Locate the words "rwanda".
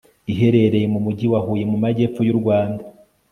2.39-2.83